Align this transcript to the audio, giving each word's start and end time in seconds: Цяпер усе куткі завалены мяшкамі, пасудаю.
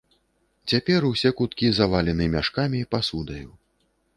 Цяпер 0.71 1.01
усе 1.09 1.29
куткі 1.41 1.67
завалены 1.81 2.25
мяшкамі, 2.37 2.79
пасудаю. 2.97 3.47